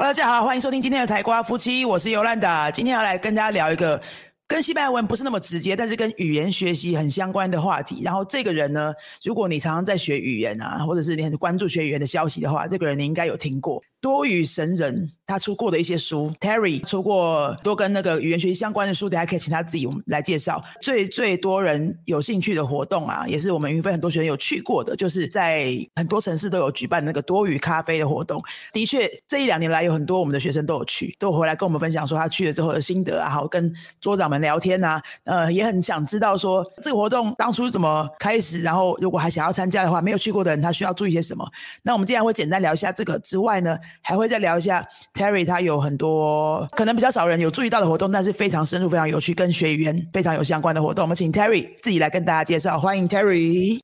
[0.00, 2.70] 大家好，欢迎收听今天的台瓜夫妻，我是尤兰达。
[2.70, 4.00] 今天要来跟大家聊一个
[4.48, 8.00] 跟西班牙文不是那么直接，但是跟语言学习很相关的话题。
[8.02, 13.82] 然后这个人呢，如果你常常在学语言啊，或者是你很关注学语言的消息的话，这个人你应该有听过。
[14.00, 20.60] 多语神人他出过的一些书，Terry 出过多跟那个语言学习相关的书，大家可以请他自己来介绍。
[20.82, 28.42] 最最多人有兴趣的活动啊，也是我们云飞很多学员有去过的，就是在很多城市都有举办那个多语咖啡的活动。
[28.72, 41.48] 的确，这一两年来有很多我们的学生都有去，都有回来跟我们分享说他去了之后的心得啊，好跟桌长们聊天啊，呃，也很想知道说这个活动当初怎么开始，然后如果还想要参加的话，没有去过的人他需要注意些什么？
[41.82, 43.78] 那我们今天会简单聊一下这个之外呢。
[44.02, 44.84] 还会再聊一下
[45.20, 51.02] Terry，他有很多可能比较少人有注意到的活动，但是非常深入、非常有趣，跟学语言非常有相关的活动。
[51.04, 53.78] 我们请 Terry 自己来跟大家介绍，欢迎 Terry。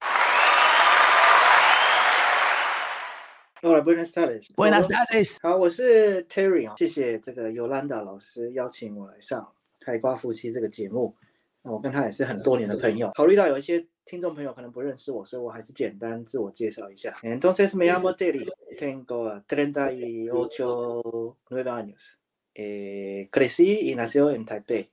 [3.60, 4.46] Hola，buenas tardes。
[4.54, 5.36] Buenas tardes。
[5.42, 9.38] 好，我是 Terry 啊，谢谢这个 Yolanda 老师邀请我来上
[9.84, 11.14] 《开瓜夫妻》这个节目。
[11.62, 13.84] 那我跟他也是很多年的朋友，考虑到有一些。
[14.06, 17.18] 听众朋友可能不认识我，所以我还是简单自我介绍一下。
[17.24, 18.46] Entonces me llamo Terry,
[18.78, 22.16] tengo treinta y ocho nueve años.
[22.54, 24.86] Crecí y nació en Taipei.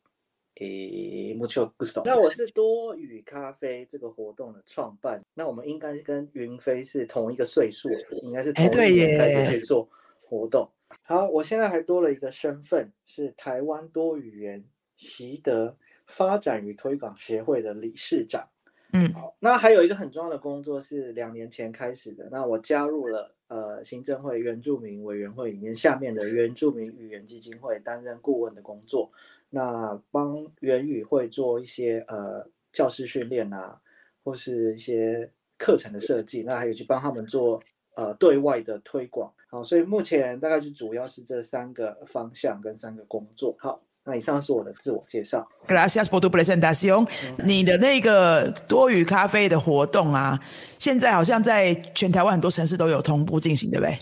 [1.37, 2.01] Mucho gusto.
[2.03, 5.23] 那我是多语咖啡这个活动的创办。
[5.35, 7.89] 那我们应该是跟云飞是同一个岁数，
[8.23, 9.87] 应该是同一年开始去做
[10.25, 10.67] 活动。
[11.03, 14.63] 好，我现在还多了一个身份，是台湾多语言
[14.97, 15.77] 习得
[16.07, 18.47] 发展与推广协会的理事长。
[18.95, 29.11] 嗯，好，那还有一个很重要的工作是两年前开始的，那我加入了呃行政会原住民委员会里面下面的原住民语言基金会担任顾问的工作，
[29.49, 33.81] 那帮原语会做一些呃教师训练啊，
[34.23, 35.27] 或是一些
[35.57, 37.59] 课程的设计，那还有去帮他们做
[37.95, 43.81] 呃对外的推广，好，所以目前大概就主要是这三个方向跟三个工作，好。
[44.05, 45.47] 那以上是我的自我介绍。
[45.67, 47.07] Gracias por tu presentación。
[47.37, 50.39] 你的那个多余咖啡的活动啊，
[50.77, 53.97] 现在好像在全台湾很多城市都有同步进行，对不对？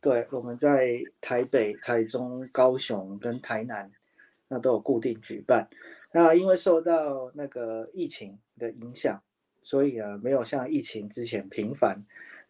[0.00, 3.88] 对，我们在台北、台中、高雄跟台南，
[4.48, 5.68] 那都有固定举办。
[6.12, 9.22] 那因为受到那个疫情的影响，
[9.62, 12.04] 所以啊，没有像疫情之前频繁。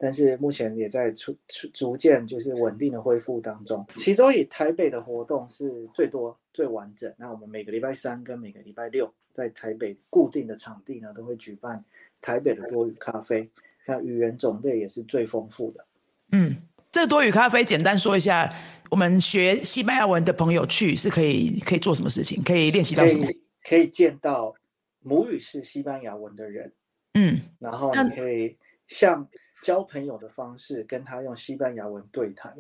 [0.05, 3.87] 但是目前也在出出逐渐就是稳定的恢复当中。
[3.95, 7.15] 其中以台北的活动是最多最完整。
[7.17, 11.85] 那我们每个礼拜三跟每个礼拜六在台北固定的场地呢，都会举办
[12.21, 13.49] 台北的多语咖啡。
[13.87, 15.85] 那语言种类也是最丰富的。
[16.33, 16.57] 嗯，
[16.91, 18.53] 这个多语咖啡简单说一下，
[18.91, 22.43] 我们学西班牙文的朋友去是可以可以做什么事情？
[22.43, 23.25] 可以练习到什么？
[23.63, 24.53] 可以见到
[24.99, 26.73] 母语是西班牙文的人。
[27.15, 28.57] 嗯，然后你可以
[28.89, 29.29] 像。
[29.63, 32.55] 交朋友的方式，跟他用西班牙文对谈，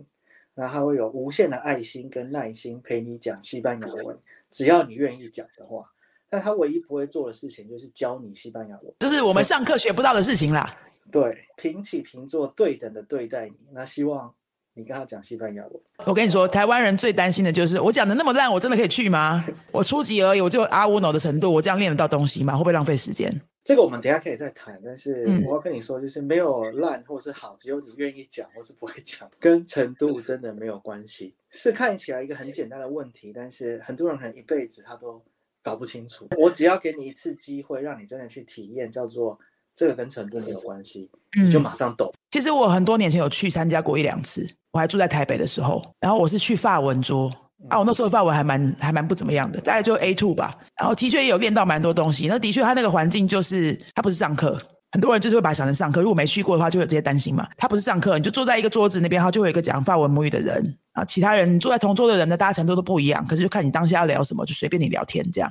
[0.54, 4.18] 那他会有无限的爱心跟耐心陪你讲西班牙文，
[4.50, 5.92] 只要你愿意讲的话。
[6.30, 10.74] 但他唯一不会做的事情就是教你西班牙文，就是我们上课学不到的事情啦。
[11.10, 13.56] 对，平起平坐，对等的对待你。
[13.72, 14.34] 那希望
[14.74, 15.72] 你跟他讲西班牙文。
[16.06, 19.44] 我跟你说，台湾人最担心的就是我讲的那么烂，我真的可以去吗？
[19.70, 22.54] 我初级而已，我就阿乌诺的程度，我这样练得到东西吗？
[22.54, 23.32] 会不会浪费时间？
[23.64, 31.34] 这个我们等下可以再谈，但是我要跟你说，就是没有烂或是好，只有你愿意讲或是不会讲，跟程度真的没有关系。
[31.50, 35.22] 是看起来一个很简单的问题，但是很多人可能一辈子他都
[35.62, 36.26] 搞不清楚。
[36.36, 39.38] 我只要给你一次机会，让你真的去体验，叫做
[39.76, 41.08] 这个跟程度没有关系，
[41.40, 42.12] 你就马上懂。
[42.32, 47.30] 其实我很多年前有去参加过一两次，我还住在台北的时候，然后我是去法文桌。
[47.68, 50.52] 啊，我那时候的发文还蛮还蛮不怎么样的，大概就 A two 吧。
[50.80, 52.26] 然后的确也有练到蛮多东西。
[52.26, 54.58] 那的确，他那个环境就是他不是上课，
[54.90, 56.00] 很多人就是会把它想成上课。
[56.00, 57.46] 如果没去过的话，就会有这些担心嘛。
[57.56, 61.04] 他不是上课，你就坐在一个桌子那边，然后就会有一个讲法文母语的人啊。
[61.04, 65.48] 其他人坐在同桌的人的大家程度都不一样，可是就看你当下要聊什么，就随便你聊天这样。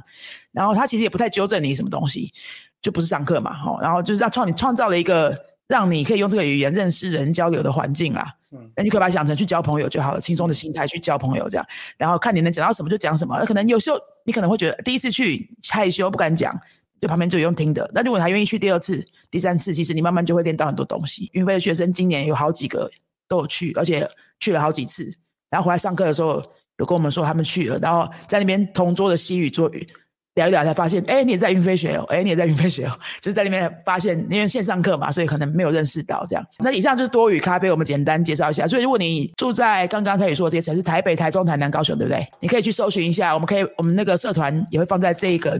[0.51, 2.33] 然后他其实也不太纠正你什么东西，
[2.81, 3.77] 就不是上课嘛，哈。
[3.81, 5.33] 然后就是让创你创造了一个
[5.71, 8.35] 让你可以用这个语言认识人交流的环境啦。
[8.51, 11.65] 嗯，那你可以把它想成去交朋友就好了，轻松的心态去交朋友这样，
[11.97, 13.37] 然后看你能讲到什么就讲什么。
[13.39, 16.53] 那可能有时候你可能会觉得第一次去害羞不敢讲，
[16.99, 17.89] 就旁边就用听的。
[17.93, 19.01] 那如果他愿意去第二次、
[19.31, 21.29] 第三次，其实你慢慢就会练到很多东西。
[21.31, 22.91] 云飞的学生今年有好几个
[23.29, 24.05] 都有去，而且
[24.37, 25.09] 去了好几次，
[25.49, 26.43] 然后回来上课的时候
[26.79, 29.87] 有跟我们说他们去了，然后在那边同桌的西语做语。
[30.35, 36.45] 聊一聊才发现，哎，你也在云飞学哦，哎，你也在云飞学哦，就是在那边发现，因为线上课嘛，所以可能没有认识到这样。
[36.59, 38.65] 那以上就是多语咖啡，我们简单介绍一下。
[38.65, 42.25] 所以如果你住在刚刚才也说这些城市，台北、台中、台南、高雄，对不对？
[42.39, 45.59] 你可以去搜寻一下，我们可以，我们那个社团也会放在这个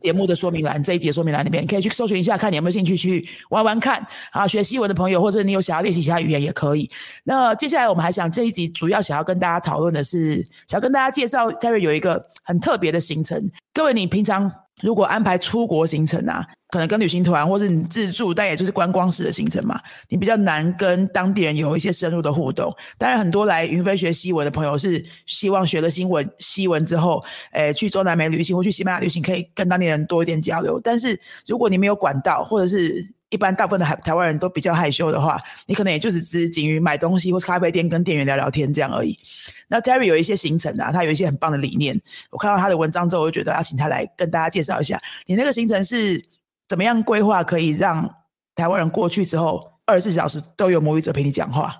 [0.00, 4.46] 节目的说明栏这一节说明栏里面，可以去搜寻一下，看你有没有兴趣去玩玩看啊。
[4.46, 6.90] 学西文的朋友，或者你有想要练习其他语言也可以。
[7.24, 10.36] 那接下来我们还想这一集主要想要跟大家讨论的是，
[10.66, 13.50] 想要跟大家介绍 Terry 有一个很特别的行程。
[13.72, 14.50] 各位，你平常
[14.82, 22.74] 如果安排出国行程啊，可能跟旅行团或是你自助，但也就是观光式的行程嘛，你比较难跟当地人有一些深入的互动。
[22.96, 27.22] 当然，很多来云飞学西文的朋友是希望学了新闻西文之后，
[27.52, 30.80] 诶，去中南美旅行或去西班牙旅行，可以跟当地人多一点交流。
[30.80, 39.18] 但是如果你没有管道，或者是一般大部分的海台湾人都比较害羞的话，你可能也就只只仅于买东西或是咖啡店跟店员聊聊天这样而已。
[39.68, 41.98] 那 Terry 有一些行程啊，他有一些很棒的理念。
[42.30, 46.22] 我看到他的文章之后，我就觉得要请他来跟大家介绍一下，你那个行程是
[46.68, 48.08] 怎么样规划，可以让
[48.54, 51.74] 台湾人过去之后二十四小时都有母语者陪你讲话。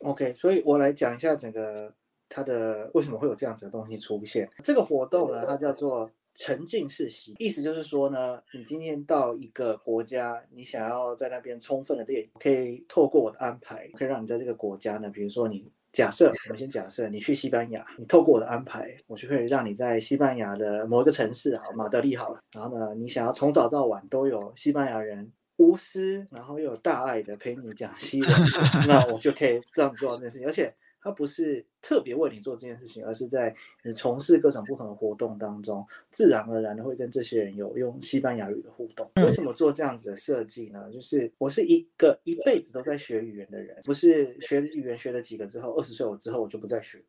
[0.00, 1.92] OK，所以我来讲一下整个
[2.28, 4.48] 他的为什么会有这样子的东西出现。
[4.64, 15.70] 这个活动呢，它叫做沉浸式习，意思就是说呢，你今天到一个国家，你想要在那边充分的练，可以透过我的安排，可以让你在这个国家呢，比如说你。
[15.92, 28.30] 假设我们先假设你去西班牙，你透过我的安排，我就可以让你在西班牙的某一个城市，好马德里好了，然后呢，你想要从早到晚都有西班牙人无私，然后又有大爱的陪你讲西文，
[28.86, 30.70] 那我就可以让你做到这件事情，而且
[31.06, 33.54] 它不是特别为你做这件事情，而是在
[33.84, 39.08] 你从事各种不同的活动当中，自然而然的会跟这些人有用西班牙语的互动。
[39.22, 40.90] 为什么做这样子的设计呢？
[40.92, 47.04] 就是我是一个一辈子都在学语言的人，不是学语言学了几个之后，二十岁我之后我就不再学了。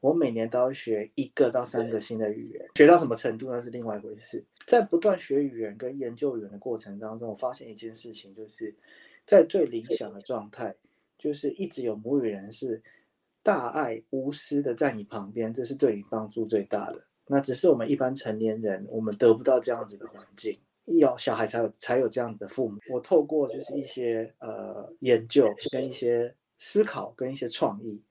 [0.00, 4.42] 我每年都要学一个到三个新的语言，学到什么程度那是另外一回事。
[4.66, 8.74] 在不断学语言跟研究语言的过程当中，我发现一件事情，就是
[9.26, 10.74] 在最理想的状态，
[11.18, 12.82] 就是一直有母语人士
[13.42, 17.02] 大爱无私的在你旁边，这是对你帮助最大的。
[17.26, 20.58] 那只是我们一般成年人，我们得不到这样子的环境，
[20.98, 22.78] 要小孩才有才有这样子的父母。
[22.90, 28.02] 我透过就是一些呃研究跟一些思考跟一些创意。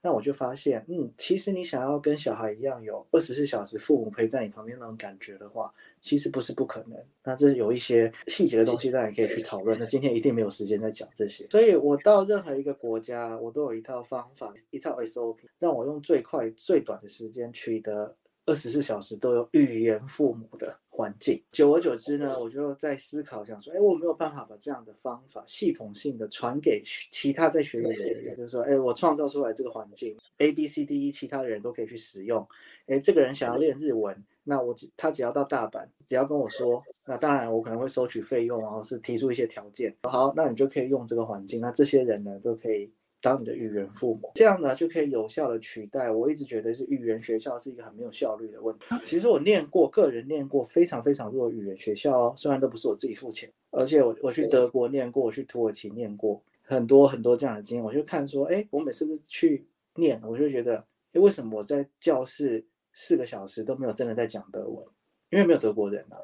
[0.00, 6.98] 那我就发现，嗯，其实你想要跟小孩一样有二十四小时父母陪在你旁边那种感觉的话，其实不是不可能。
[7.24, 9.78] 那这有一些细节的东西，大家可以去讨论。
[9.78, 18.16] 那今天一定没有时间再讲这些，所以我到任何一个国家，我都有一套方法，一套 SOP，让我用最快最短的时间取得
[18.46, 21.42] 二十四小时都有语言父母的环境。
[21.52, 32.46] 久而久之呢，我就在思考，想说，哎，我没有办法把这样的方法系统性的传给其他在学语言的人，就是说，哎，我创造出来这个环境，A B C D E，其他的人都可以去使用。
[32.86, 34.16] 哎，这个人想要练日文，
[34.48, 39.94] 那我只他只要到大阪，只要跟我说，那当然我可能会收取费用，然后是提出一些条件。
[40.02, 42.90] 好，那你就可以用这个环境，那这些人呢，都可以。
[43.20, 46.08] 当你的语言父母，这样呢就可以有效的取代。
[46.08, 48.84] 我一直觉得是语言学校是一个很没有效率的问题。
[49.04, 57.84] 其实我念过，个人念过非常非常多的语言学校哦，虽然都不是我自己付钱，而且我我去德国念过，我去土耳其念过，很多很多这样的经验。
[57.84, 59.66] 我就看说，哎，我每次去
[59.96, 60.76] 念，我就觉得，
[61.12, 62.64] 哎，为什么我在教室
[63.00, 64.84] 四个小时都没有真的在讲德文？
[65.30, 66.18] 因为没有德国人啊。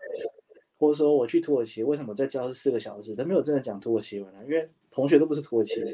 [0.76, 4.40] 或者说我去土耳其，为什么在教室四个小时都没有真的讲土耳其文呢？
[4.44, 5.88] 因为同学都不是土耳其人。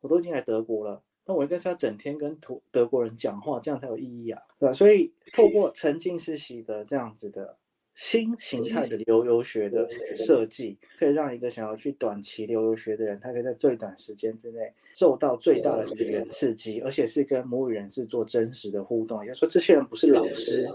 [0.00, 4.72] 我都已经来德国了，那我应该是要整天跟土德国人讲话，这样才有意义啊，对吧？
[4.72, 7.56] 所以透过沉浸式习得这样子的
[7.94, 14.60] 新形态的留游学的设计，可以让一个想要去短期留游学的人，他可以在最短时间之内
[14.94, 19.24] 受到最大的语言刺激，而且是跟母语人士做真实的互动。
[19.24, 20.68] 也就是说，这些人不是老师，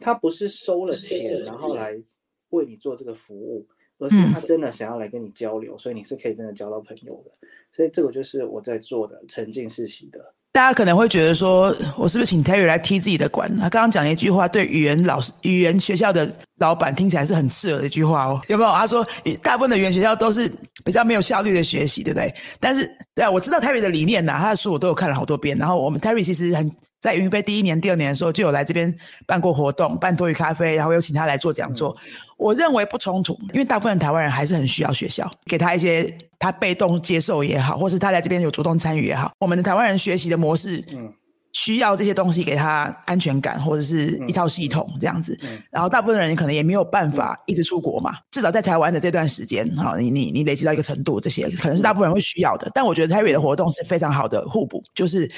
[0.00, 1.94] 他不是收了钱然后来
[2.50, 3.66] 为你做这个服务。
[3.98, 7.30] 而是他真的想要来跟你交流，所以你是可以真的交到朋友的。
[7.72, 10.18] 所以这个就是我在做的沉浸式习得。
[10.50, 13.48] 大家可能会觉得说，我是不是请 Terry 来踢自己的馆？
[13.56, 16.26] 他刚刚讲一句话，对语言老师、语言学校的
[16.64, 18.72] 老板听起来是很刺耳的一句话哦，有没有？
[18.72, 19.06] 他说，
[19.42, 20.50] 大部分的语言学校都是
[20.82, 22.34] 比较没有效率的学习，对不对？
[22.58, 25.58] 但是，对啊，我知道 Terry 的理念呐，他的书我都有看了好多遍。
[25.58, 28.92] 然后我们 Terry 其实很在云飞第一年、第二年的时候就有来这边
[29.26, 31.94] 办过活动，办多语咖啡，然后有请他来做讲座。
[32.38, 39.32] 我认为不冲突，因为大部分台湾人还是很需要学校给他一些他被动接受也好，或是他来这边有主动参与也好。
[39.38, 41.12] 我们的台湾人学习的模式，嗯，
[41.54, 45.38] 需要这些东西给他安全感，或者是一套系统这样子。
[45.70, 52.70] 然后大部分人可能也没有办法一直出国嘛，至少在台湾的这段时间，哈，你你你累积到一个程度，这些可能是大部分人会需要的。
[52.74, 55.30] 但我觉得 Terry 的活动是非常好的互补，就是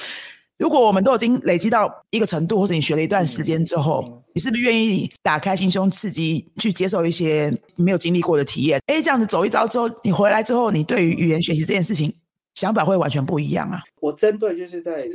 [0.59, 4.23] 如果我们都已经累积到一个程度，或者你学了一段时间之后。
[4.37, 8.79] 你是不是愿意打开心胸，刺激去接受一些没有经历过的体验？
[8.85, 12.13] 哎，这样子走一遭之后，你回来之后，你对于语言学习这件事情
[12.53, 13.81] 想法会完全不一样啊。
[13.99, 15.09] 我针对就是在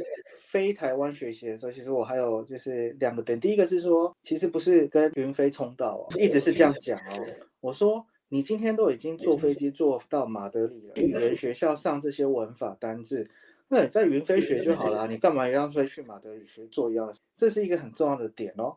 [0.52, 7.26] 非台湾学习的时候，其实我还有就是两个点，第一个是说，其实不是跟云飞冲到哦，一直是这样讲哦。
[7.62, 13.30] 我说你今天都已经坐飞机坐到马德里了，语言学校上这些文法单字，
[13.70, 17.14] 那你在云飞学就好了，你干嘛要飞去马德里学做一样的？
[17.34, 18.76] 这是一个很重要的点哦。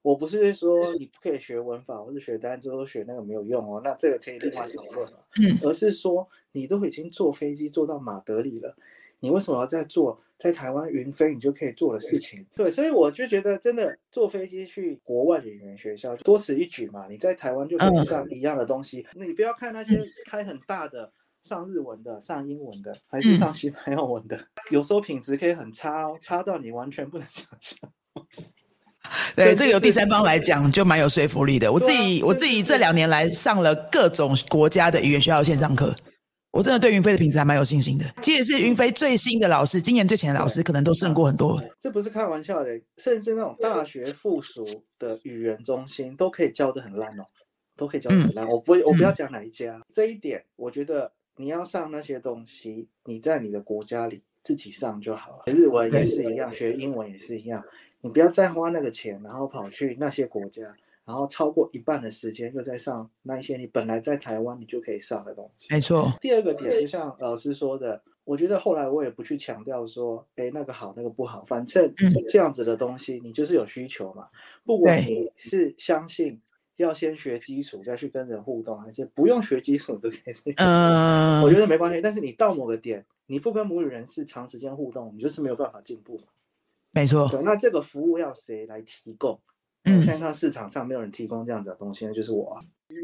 [0.00, 5.26] 我不是说你不可以学文法或者学单词或学那个没有用哦，那这个可以另外讨论了。
[5.38, 8.74] 嗯，而是说你都已经坐飞机坐到马德里了，
[9.24, 12.44] 你为什么要在做在台湾云飞你就可以做的事情？
[12.54, 17.06] 对，所以我就觉得真的坐飞机去国外的语言学校多此一举嘛。
[17.08, 21.10] 你在台湾就可以上一样的东西，那你不要看那些开很大的
[21.42, 24.38] 上日文的、上英文的，还是上西班牙文的，
[24.70, 27.90] 有时候品质可以很差哦，差到你完全不能想象。
[29.36, 31.70] 对，这个由第三方来讲就蛮有说服力的。
[31.70, 35.94] 我自己我自己这两年来上了各种国家的语言学校线上课，
[36.54, 38.04] 我真的对云飞的品质还蛮有信心的。
[38.22, 41.60] 即使是云飞最新的老师，今年最前的老师，可能都胜过很多。
[41.80, 44.64] 这不是开玩笑的，甚至那种大学附属
[44.96, 47.24] 的语言中心都可以教的很烂哦，
[47.76, 48.46] 都可以教的很烂。
[48.46, 55.52] 我不我不要讲哪一家，这一点我觉得你要上那些东西，你在你的国家里自己上就好了。
[55.52, 57.60] 日文也是一样，学英文也是一样。
[58.00, 60.62] 你不要再花那个钱，然后跑去那些国家，
[61.04, 65.72] 然后超过一半的时间又在上那一些你本来在台湾你就可以上的东西。
[65.72, 66.10] 没错。
[66.20, 71.92] 第二个点，就像老师说的，我觉得后来我也不去强调说，哎，那个好，那个不好，反正
[72.28, 74.28] 这样子的东西你就是有需求嘛。
[74.64, 76.40] 不管你是相信
[76.76, 80.54] 要先学基础再去跟人互动，还是不用学基础都可以。
[80.56, 82.00] 嗯，我觉得没关系。
[82.00, 86.24] 但是你到某个点，你不跟母语人士长时间互动，你就是没有办法进步嘛。
[86.92, 89.38] 没错，对，那这个服务要谁来提供？
[89.84, 92.58] 嗯，现在看市场上没有人提供这样子的东西，那就是我。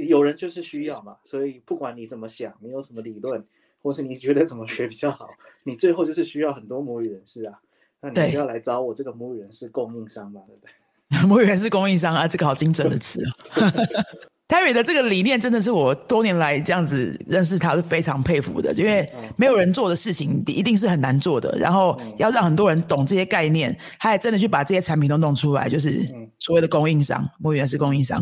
[0.07, 3.45] 有人就是需要嘛，所以不管你怎么想，你有什么理论，
[3.83, 5.29] 或是你觉得怎么学比较好，
[5.65, 7.59] 你最后就是需要很多母语人士啊。
[8.01, 10.73] 那你要来找我这个母语人士供应商嘛，对不对？
[11.29, 13.31] 母语人士供应商啊，这个好精准的词哦。
[14.51, 26.05] Terry 的这个理念真的是我多年来这样子认识他是非常佩服的，因为没有人做的事情一定是很难做的，然后要让很多人懂这些概念，他也真的去把这些产品都弄出来，就是
[26.41, 28.21] 所谓的供应商，母语人士供应商，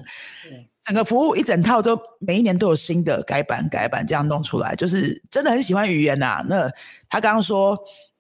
[0.85, 6.45] 整个服务一整套都每一年都有新的改版改版这样弄出来，就是真的很喜欢语言呐。
[6.47, 6.71] 那
[7.09, 7.75] 他刚刚说。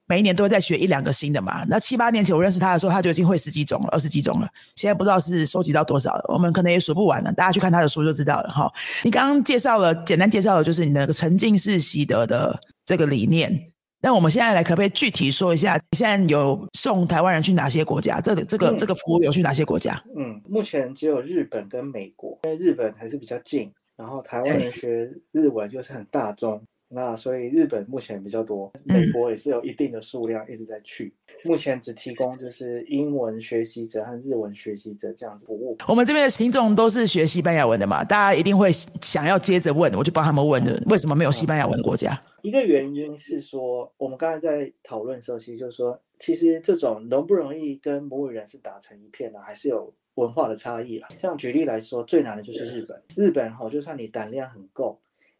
[0.09, 1.65] 每一年都会再学一两个新的嘛。
[1.69, 4.49] 那七八年前我认识他的时候，他就已经会十几种了，二十几种了。
[4.75, 7.33] 现在不知道是收集到多少了，我们可能也数不完了。
[7.33, 8.73] 大家去看他的书就知道了哈。
[9.05, 13.67] 你刚刚介绍了，简单介绍的，就是你那个沉浸式习得的这个理念。
[14.00, 18.21] 那我们现在来可不可以具体说一下，现在有送台湾人去哪些国家？
[18.21, 20.00] 这个这个这个服务有去哪些国家？
[20.17, 26.62] 嗯，目前只有日本跟美国，因为日本还是比较近，然后台湾人学日文就是很大众。
[26.90, 31.14] 那所以日本目前比较多，美国也是有一定的数量一直在去。
[31.45, 35.76] 目前只提供就是英文学习者和日文学习者这样子服务。
[35.87, 42.18] 我们这边的听众都是学西班牙文的嘛，大家一定会想要接着问，我就帮他们问的，为什么没有西班牙文的国家？
[42.40, 51.09] 一个原因是说，我们刚才在讨论时候，其实就是说，其实这种容不容易跟母语人士打成一片呢，还是有文化的差异啦。
[51.18, 54.99] 像举例来说，最难的就是日本，日本哈，就算你胆量很够。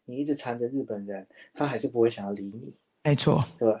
[0.09, 2.73] 你一直缠着日本人，他还是不会想要理你。
[3.03, 3.73] 没错，对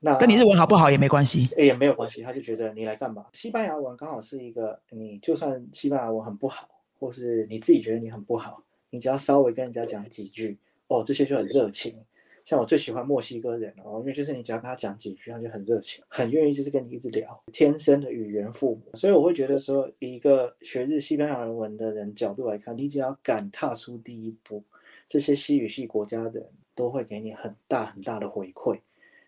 [0.00, 2.22] 那跟你日文好不好也没关系，也没有关系。
[2.22, 3.26] 他就觉得你来干嘛？
[3.32, 10.58] 西班牙文刚好是一个，你就算西班牙文很不好，或是你自己觉得你很不好，你只要稍微跟人家讲几句，
[10.88, 11.94] 哦，这些就很热情。
[12.44, 17.40] 像我最喜欢墨西哥人哦，因为就是你只要跟他讲几句，他就很热情，很愿意就是跟你一直聊。
[17.52, 24.64] 天生的语言父母，所以我会觉得说，一个学日西班牙文的人角度来看，你只要敢踏出第一步。
[25.08, 28.78] 这些西语系国家的人都会给你很大很大的回馈，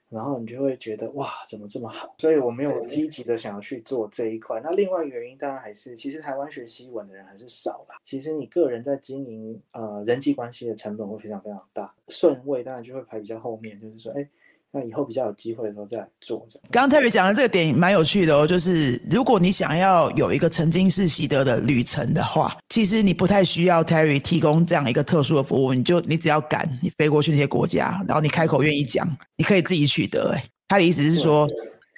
[0.09, 2.15] 然后你就会觉得哇，怎么这么好？
[2.19, 4.61] 所以我没有积极的想要去做这一块。
[4.63, 7.97] 那另外一个原因当然还是，其实台湾学西文的人还是少啦。
[8.05, 14.29] 其实你个人在经营呃人际关系的成本会非常非常大，顺位当然就会排比较后面，就是说，哎。
[14.73, 16.47] 那以后比较有机会的时候再来做。
[16.71, 29.05] 刚刚 Terry 讲的这个点蛮有趣的哦，就是如果你想要有一个沉浸式习得的旅程的话，其实你不太需要 Terry 提供这样一个特殊的服务，你就你只要敢，你飞过去那些国家，然后你开口愿意讲，
[29.37, 30.31] 你可以自己取得。
[30.37, 31.49] 哎，他的意思是说，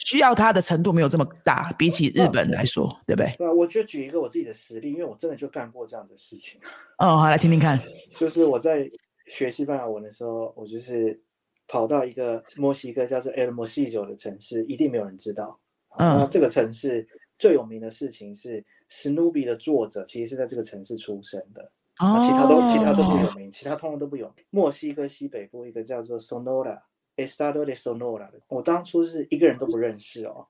[0.06, 3.34] 需要他的程度没有这么大，比起日本来说，对不对？
[3.36, 6.58] 对啊，我就举一个我自己的实例，因为我真的就干过这样的事情。
[6.96, 7.78] 哦，好，来听听看。
[8.18, 8.90] 就是我在
[9.26, 11.20] 学西班牙文的时候，我就是。
[11.72, 15.58] 跑到一个墨西哥叫做 El m o s i o 的城市，一定没有人知道。
[15.98, 21.72] 那这个城市最有名的事情是，Snoopy 的作者其实是在这个城市出生的。
[21.96, 24.44] 啊，其他都其他都不有名，其他通通都不有名。
[24.50, 26.78] 墨西哥西北部一个叫做 Sonora
[27.16, 28.38] Estado de Sonora 的。
[28.48, 30.46] 我当初是一个人都不认识哦，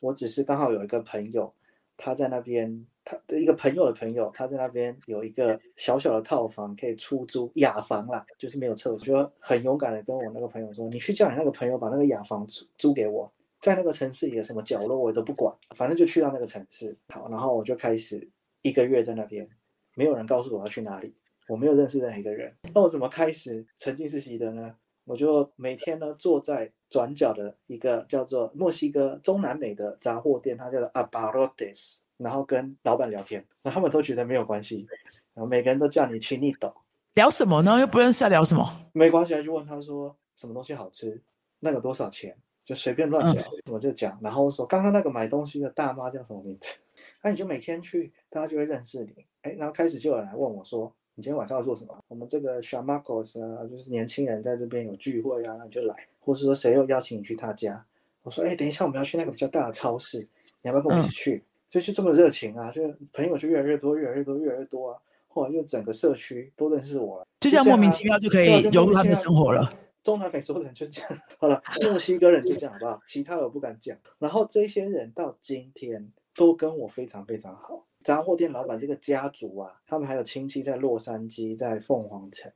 [0.00, 1.52] 我只是刚好有一个朋友，
[1.98, 18.28] 他在那边，他的一个朋友的朋友，他在那边有一个小小的套房可以出租，雅房啦，就是没有厕所，就很勇敢的跟我那个朋友说：“你去叫你那个朋友把那个雅房租租给我，在那个城市里的什么角落我都不管，反正就去到那个城市。”好，然后我就开始
[18.62, 19.48] 一个月在那边，
[19.94, 21.14] 没有人告诉我要去哪里。
[21.48, 24.74] 我没有认识任何一个人，那我怎么开始沉浸式习的呢？
[25.04, 34.86] 我就每天呢坐在转角的一个叫做墨西哥中南美的杂货店，它叫做 Abarotes，然后跟老板聊天，然后他们都觉得没有关系，
[35.34, 36.72] 然后每个人都叫你去逆斗，
[37.14, 37.78] 聊什么呢？
[37.80, 38.68] 又不认识，聊什么？
[38.92, 41.20] 没关系，就问他说什么东西好吃，
[41.60, 46.74] 那个多少钱，就随便乱聊，我就讲，然后说刚刚那个买东西的大妈叫什么名字？
[47.22, 49.12] 那你就每天去，大家就会认识你，
[49.42, 50.92] 哎，然后开始就有人来问我说。
[51.14, 51.94] 你今天晚上要做什么？
[52.08, 57.84] 我们这个 Shamacos 啊，就是年轻人在这边有聚会啊，那你就来，或是说谁又邀请你去他家？
[58.22, 60.20] 我说，哎，等一下我们要去那个比较大的超市，
[60.62, 61.44] 你要不要跟我一起去？
[61.72, 62.82] 就是这么热情啊，就
[63.14, 64.98] 朋友就越来越多，越来越多，越来越多啊。
[65.26, 69.72] 后来就整个社区都认识我了，就这样莫名其妙就可以融入他们的生活了。
[70.02, 73.00] 中南美洲人就这样，好了，墨西哥人就这样好不好？
[73.06, 73.96] 其他的我不敢讲。
[74.18, 77.86] 然后这些人到今天都跟我非常非常好。
[78.02, 82.52] 杂货店老板这个家族啊，他们还有亲戚在洛杉矶，在凤凰城。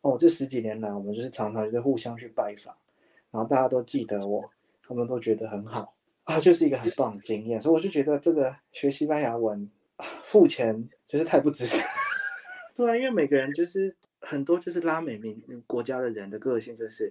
[0.00, 2.74] 哦，这十几年来，我们就是常常就是互相去拜访，
[3.30, 4.42] 然后大家都记得我，
[4.86, 5.92] 他们都觉得很好
[6.28, 7.58] 啊，就是一个很棒的经验。
[7.58, 9.68] 所以我就觉得这个学西班牙文
[10.22, 11.82] 付钱就是太不值得。
[12.76, 17.10] 对啊，因为每个人就是很多就是拉美民国家的人的个性就是，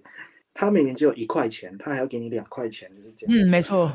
[0.54, 3.36] 他明明只有一块钱，他还要给你两块钱，就是这样。
[3.36, 3.92] 嗯，没错。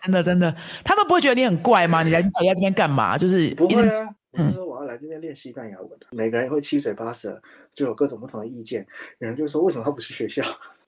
[0.00, 2.02] 真的真的，他们不会觉得你很怪吗？
[2.02, 3.18] 你来你在这边干嘛？
[3.18, 4.14] 就是不会啊。
[4.32, 7.40] 我是说我要来这边练西班牙文，每个人会七嘴八舌，
[7.74, 8.86] 就有各种不同的意见。
[9.18, 10.42] 有人就说为什么他不去学校？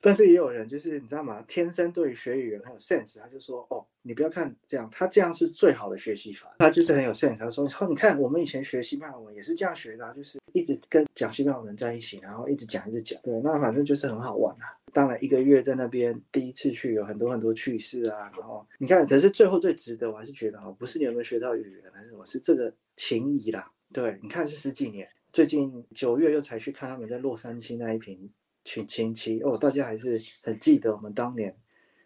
[0.05, 1.43] 但是也有人就是你知道吗？
[1.49, 6.55] 天生对于学语言很有 sense，他就说哦，你不要看这样，他这样是最好的学习法。
[6.59, 13.19] 他就是很有 sense，他说你看我们以前学西班牙文也是这样学的，啊就是一直跟讲西班牙文在一起，然后一直讲一直讲。
[13.23, 14.77] 对，那反正就是很好玩啊。
[14.93, 18.31] 当然一个月在那边第一次去有很多很多趣事啊。
[18.37, 23.73] 然后你看，可是最后最值得，我还是觉得哦，不是你有没有学到语言，还是什么，是这个情谊啦。
[23.93, 28.31] 对，你看是十几年，最近九月又才去看他们在洛杉矶那一瓶。
[28.65, 31.55] 群亲戚哦，大家还是很记得我们当年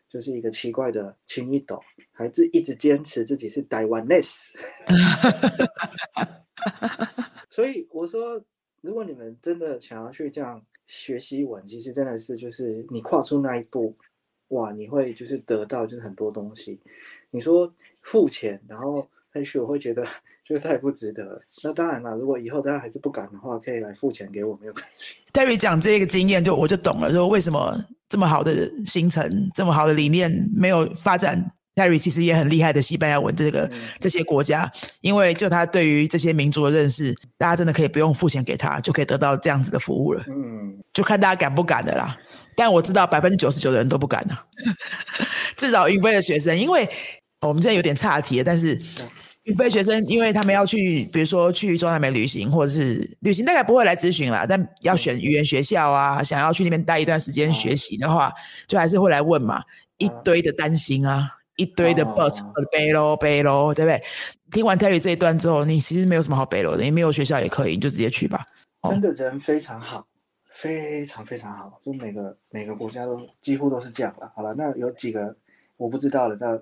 [0.08, 1.80] 就是一个奇怪的亲一斗，
[2.12, 4.52] 还是一直坚持自己是台湾 ness。
[7.48, 8.42] 所以我说，
[8.80, 13.96] 如果你们真的想要去这样学习文，其实真的是就是你跨出那一步，
[14.48, 16.80] 哇，你会就是得到就是很多东西。
[17.30, 20.06] 你说付钱，然后也许我会觉得。
[20.48, 21.40] 就太不值得。
[21.62, 25.16] 那当然了，如果以后大家还是不敢的话，可以来付钱给我，没有关系。
[25.32, 31.52] Terry 讲这个经验，就我就懂了，说为什么这么好的行程、这么好的理念没有发展。
[31.74, 34.68] Terry 其实也很厉害的西班牙文，这个这些国家，
[35.00, 40.24] 因为就他对于这些民族的认识，大家真的可以不用付钱给他，就可以得到这样子的服务了。
[40.28, 42.16] 嗯，就看大家敢不敢的啦。
[42.56, 44.44] 但我知道百分之九十九的人都不敢啊，
[45.56, 46.88] 至少云飞的学生，因为
[47.42, 48.80] 我们现在有点岔题了，但是。
[49.48, 54.44] 预备学生，因为他们要去，比如说去中南美旅行，或者是旅行，大概不会来咨询啦。
[54.46, 58.30] 但要选语言学校啊，想要去那边待一段时间学习的话，
[58.66, 59.62] 就还是会来问嘛，
[59.96, 62.38] 一堆的担心啊，一堆的 but
[62.70, 64.02] 背喽背喽，对不对？
[64.52, 68.44] 听完 Terry 这一段之后，你其实没有什么好背喽的，你没有学校也可以，你就直接去吧。
[68.90, 70.06] 真的人非常好，
[70.52, 74.30] 非常非常好，就每个每个国家都几乎都是这样了。
[74.36, 75.34] 好了，那有几个
[75.78, 76.60] 我不知道的，那。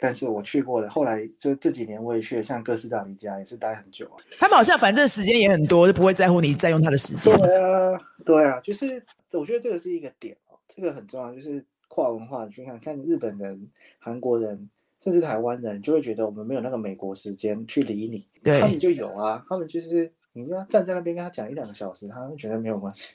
[0.00, 4.16] 但是我去过了，后来就这几年我也去了，像哥斯达黎加也是待很久啊。
[4.38, 7.36] 他们好像反正时间也很多，就不会在乎你占用他的时间。
[7.38, 12.46] 对啊，对啊，就是我觉得这个是一个点哦，这个很重要，就是跨文化。
[12.48, 14.70] 去看看日本人、韩国人，
[15.02, 18.26] 甚至台湾人，就会觉得我们没有那个美国时间去理你。
[18.42, 23.14] 对，他们就有啊，他们就是你要站在那边跟他讲一两个小时，他们觉得没有关系。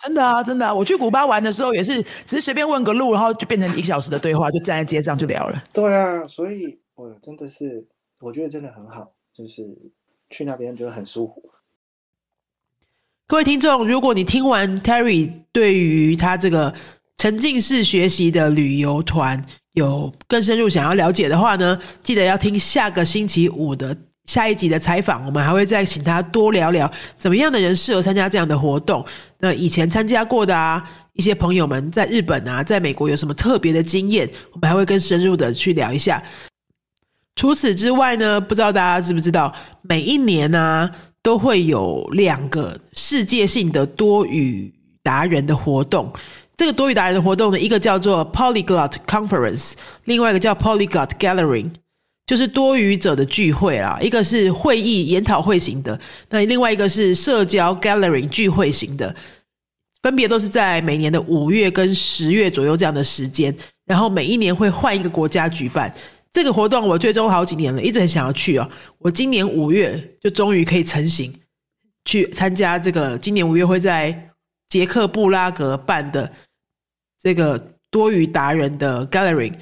[0.00, 0.72] 真的啊，真的啊！
[0.72, 5.62] 我去古巴玩的时候也是，只是随便问个路，然后就变成一个小时的对话，就站在街上就聊了。
[5.72, 7.84] 对啊，所以我真的是，
[8.20, 9.66] 我觉得真的很好，就是
[10.30, 11.42] 去那边觉得很舒服。
[13.26, 16.72] 各位听众，如果你听完 Terry 对于他这个
[17.16, 23.96] 沉浸式学习的旅游团有更深入想要了解的话呢，记得要听下个星期五的。
[24.24, 29.02] 下一集的采访，我们还会再请他多聊聊怎么样的人适合参加这样的活动。
[29.40, 36.22] 那以前参加过的啊，一些朋友们在日本啊，在美国有什么特别的经验，我们还会更深入的去聊一下。
[37.36, 40.90] 除此之外呢，不知道大家知不知道，每一年呢
[41.22, 44.74] 都会有两个世界性的多语。
[45.00, 46.12] 达人的活动。
[46.54, 49.72] 这个多语达人的活动呢，一个叫做 Polyglot Conference，
[50.04, 51.70] 另外一个叫 Polyglot Gathering，
[52.28, 53.98] 就是多语者的聚会啦。
[54.02, 59.16] 一个是会议研讨会型的，那另外一个是社交 Gathering 聚会型的，
[60.02, 65.90] 分别都是在每年的五月跟十月左右这样的时间，然后每一年会换一个国家举办
[66.30, 66.86] 这个活动。
[66.86, 68.70] 我追踪好几年了，一直很想要去哦。
[68.98, 71.34] 我今年五月就终于可以成行
[72.04, 74.30] 去参加这个，今年五月会在
[74.68, 76.30] 捷克布拉格办的。
[77.20, 77.58] 这个
[77.90, 79.52] 多语达人的 gathering，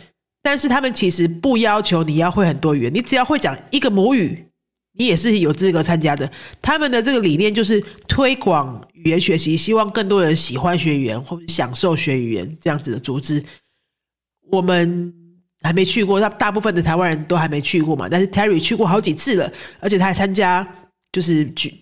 [0.46, 4.46] 但是他们其实不要求你要会很多语言，你只要会讲一个母语，
[4.92, 6.30] 你也是有资格参加的。
[6.62, 13.42] 他们的这个理念就是推广语言学习，希望更多人喜欢学语言或者享受学语言这样子的组织。
[14.52, 15.12] 我们
[15.62, 18.06] 还没去过，大大部分的台湾人都还没去过嘛。
[18.08, 20.64] 但是 Terry 去过好几次了，而且他还参加，
[21.10, 21.74] 就是去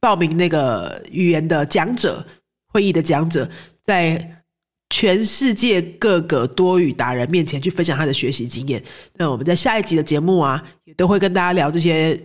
[0.00, 2.26] 报名那个语言的讲者
[2.72, 3.46] 会议的讲者
[3.82, 4.35] 在。
[4.90, 8.82] 全世界各个多语达人面前去分享他的学习经验。
[9.14, 12.18] 那我们在下一集的节目啊，也都会跟大家聊这些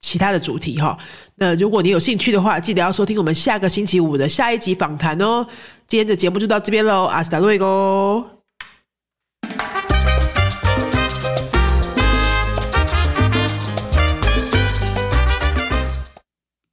[0.00, 0.98] 其他的主题哈。
[1.36, 5.46] 那如果你有兴趣的话，记得要收听我们下个星期五的下一集访谈哦。
[5.86, 8.35] 今天的节目就到这边喽，阿斯达瑞哥。